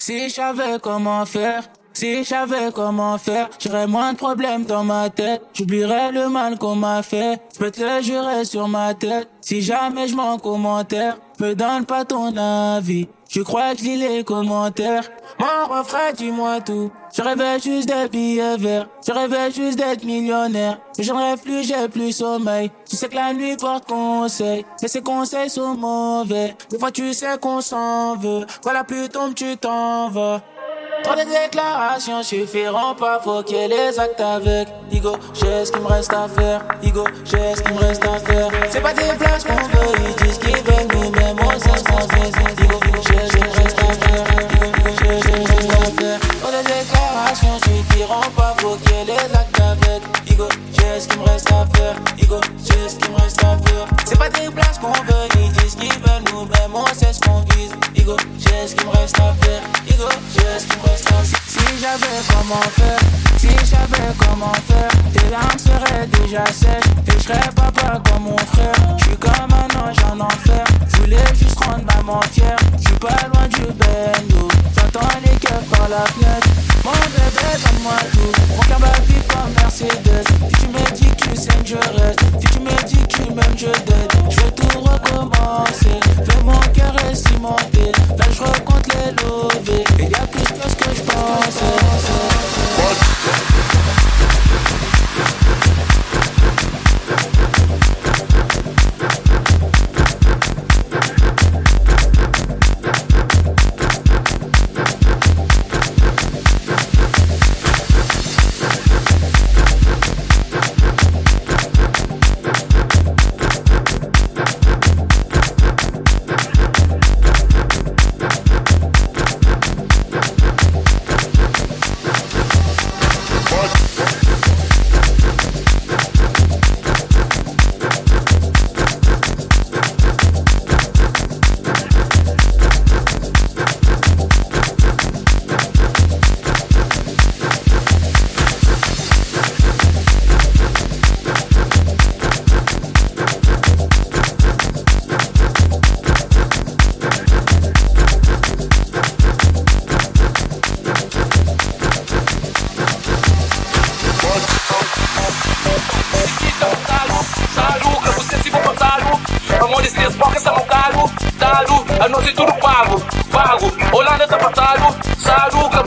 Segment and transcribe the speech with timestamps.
[0.00, 4.84] Si je savais comment faire, si je savais comment faire, j'aurais moins de problèmes dans
[4.84, 5.42] ma tête.
[5.52, 7.40] J'oublierais le mal qu'on m'a fait.
[7.52, 9.28] Je peux te jurer sur ma tête.
[9.40, 13.08] Si jamais je m'en commentaire, me donne pas ton avis.
[13.28, 15.10] Je crois que je lis les commentaires.
[15.38, 16.90] Mon refrain, dis-moi tout.
[17.14, 18.88] Je rêvais juste d'être billets verts.
[19.06, 20.78] Je rêvais juste d'être millionnaire.
[20.96, 22.70] Mais j'en rêve plus, j'ai plus sommeil.
[22.88, 24.66] Tu sais que la nuit porte conseil.
[24.82, 26.56] Mais ces conseils sont mauvais.
[26.70, 28.46] Des fois, tu sais qu'on s'en veut.
[28.64, 30.40] Voilà, plus tombe, tu t'en vas.
[31.04, 34.68] Trop de déclarations suffiront pas, faut qu'il y ait les actes avec.
[34.90, 36.64] Igo, j'ai ce qu'il me reste à faire.
[36.82, 38.50] Igo, j'ai ce qu'il me reste à faire.
[38.68, 42.64] C'est pas des places qu'on veut, ils disent qu'ils veulent nous, mais moi fait.
[42.64, 44.27] Igo, j'ai ce qu'il me reste à faire.
[47.28, 50.17] Déclarations suffiront pas, faut qu'il y ait les actes avec.
[50.38, 51.96] J'ai ce qu'il me reste à faire.
[52.16, 53.86] J'ai ce qu'il me reste à faire.
[54.04, 57.20] C'est pas des places qu'on veut, ils disent qu'ils veulent nous, mais moi c'est ce
[57.20, 57.72] qu'on vise.
[57.94, 59.62] J'ai ce qu'il me reste à faire.
[59.86, 61.38] J'ai ce qu'il me reste à faire.
[61.48, 63.00] Si, j'avais comment faire,
[63.38, 68.36] si j'avais comment faire, tes larmes seraient déjà sèches et je serais papa comme mon
[68.38, 68.74] frère.
[68.98, 72.56] Je suis comme un ange en enfer, je voulais juste rendre maman fière.
[72.78, 76.48] Je suis pas loin du bendo, j'entends les keufs par la fenêtre.
[76.84, 78.80] Mon bébé, donne-moi tout, mon cœur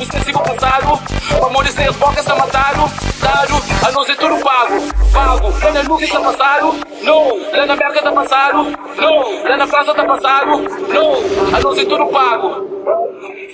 [0.01, 0.99] Saluca, você se passado.
[1.45, 2.91] Amor de seus bocas são caro.
[3.19, 4.81] Dado, a nós é tudo pago.
[5.13, 6.75] Pago, lá na nuvem tá passado.
[7.03, 8.77] Não, lá na América tá passado.
[8.97, 10.57] Não, lá na França tá passado.
[10.91, 12.67] Não, a nós é tudo pago.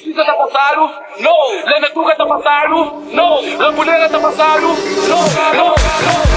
[0.02, 0.90] Suíça tá passado.
[1.20, 3.04] Não, lá na Tuga tá passado.
[3.12, 4.68] Não, lá Mulher tá passado.
[4.68, 6.37] Não, não, não.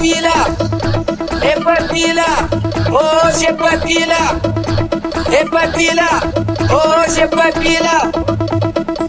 [0.00, 0.30] papila,
[1.42, 2.24] é papila,
[2.86, 4.20] é hoje é papila,
[5.30, 6.08] é papila,
[6.70, 7.96] hoje é papila,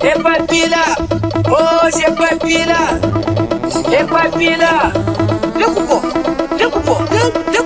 [0.01, 0.84] é papila,
[1.50, 2.82] hoje é papila,
[3.91, 4.91] é papila,
[5.53, 6.01] preocupou,
[6.58, 7.61] preocupou, preocupou.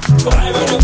[0.00, 0.79] Five.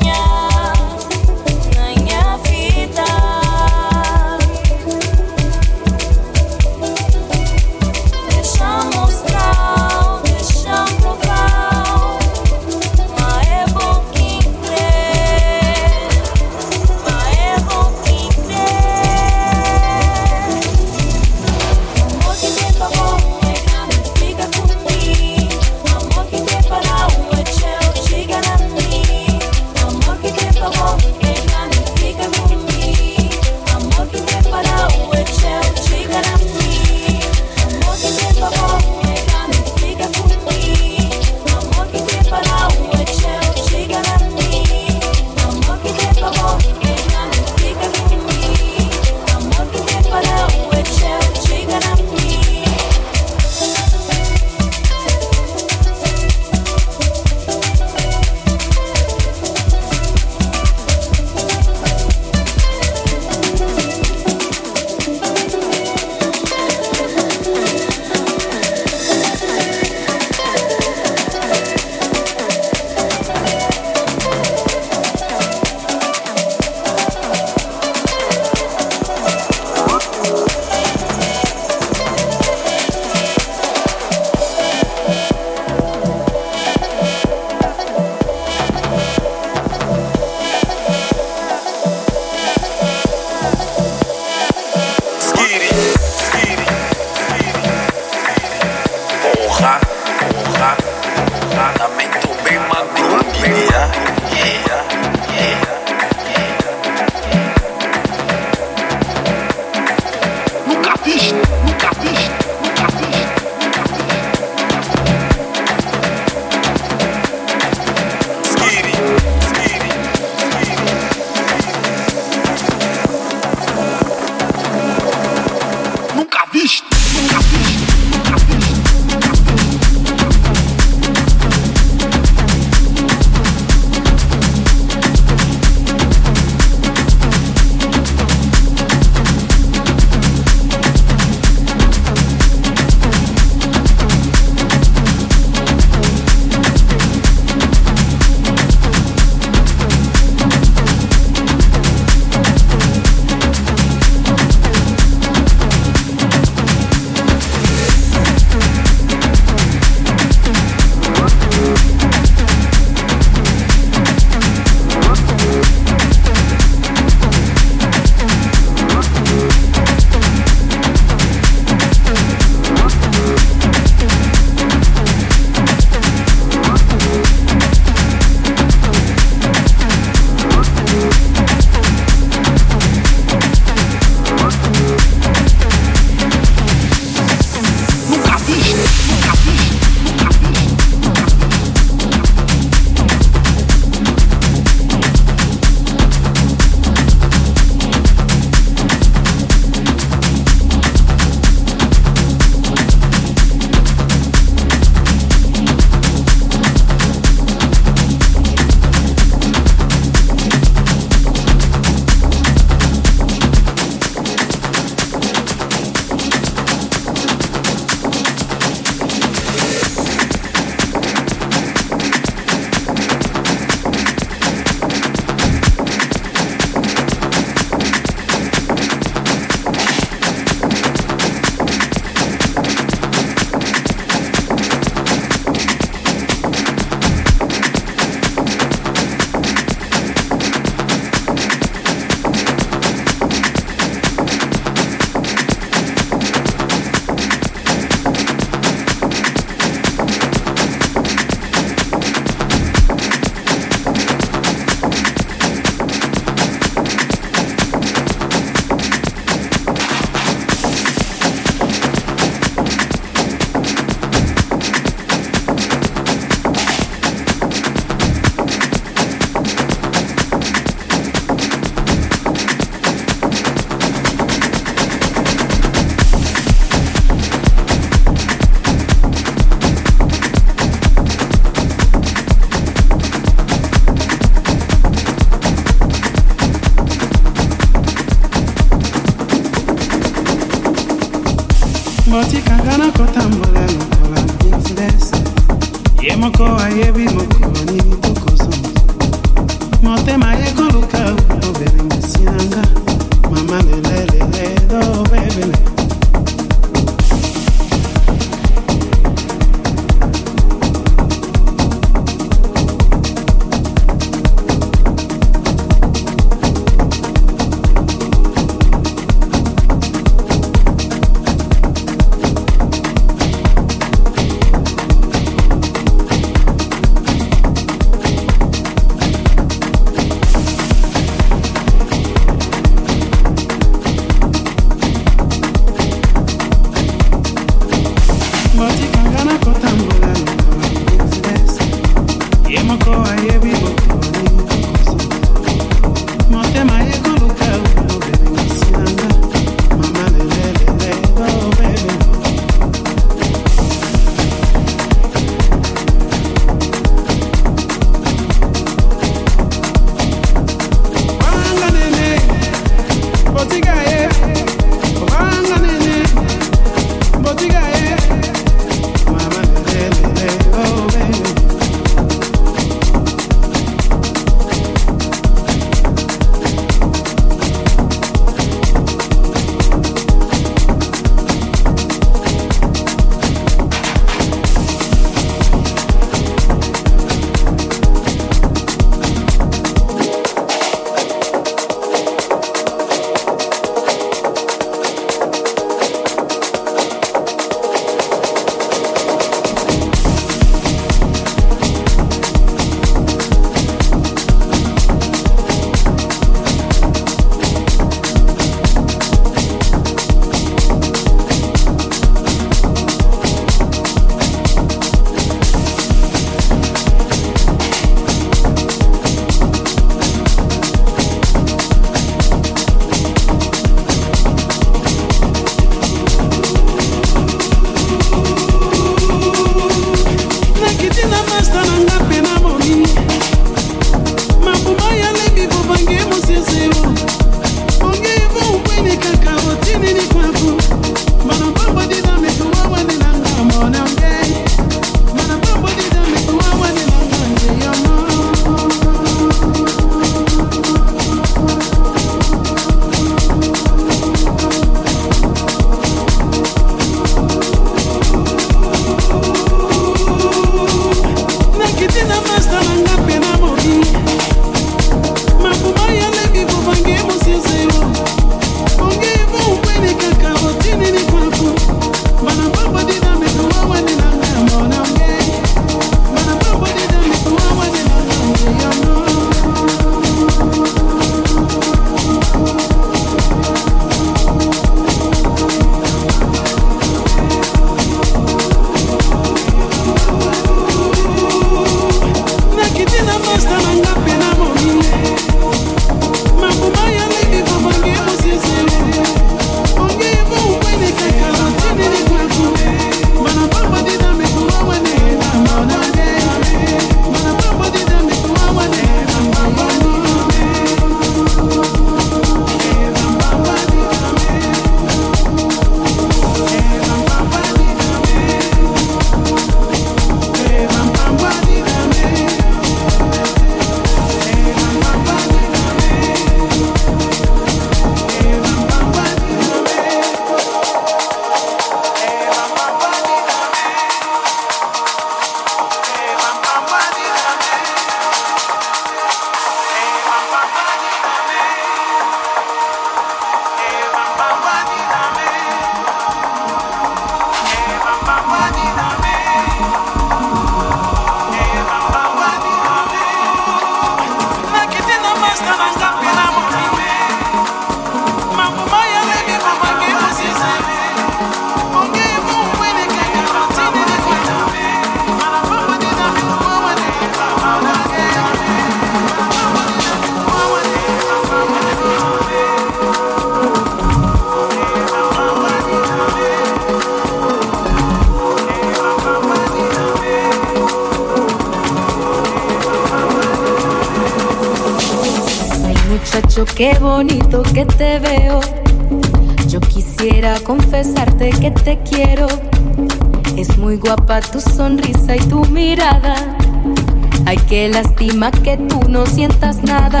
[597.76, 600.00] Lástima que tú no sientas nada.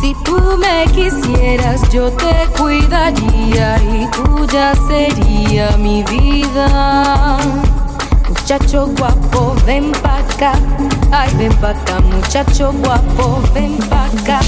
[0.00, 7.38] Si tú me quisieras, yo te cuidaría y tuya sería mi vida.
[8.28, 10.54] Muchacho guapo, ven pa' acá.
[11.12, 14.40] Ay, ven pa' acá, muchacho guapo, ven pa' acá.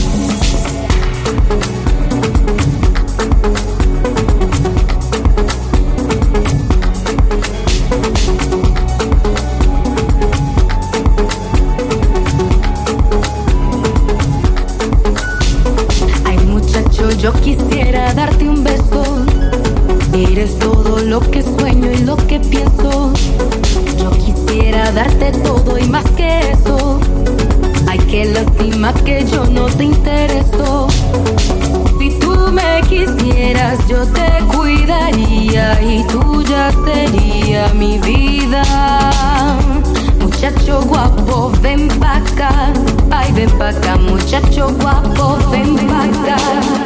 [28.33, 30.89] Lástima que yo no te intereso.
[31.99, 38.63] Si tú me quisieras, yo te cuidaría y tuya sería mi vida.
[40.21, 42.73] Muchacho guapo, ven pa' acá.
[43.11, 46.84] Ay, ven pa' acá, muchacho guapo, ven pa' acá.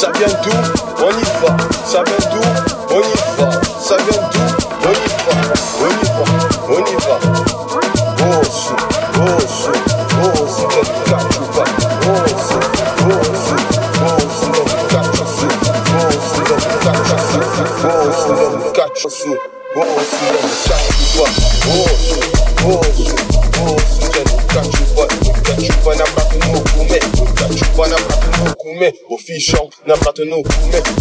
[0.00, 0.89] Ça vient d'où
[30.20, 30.99] afternoon.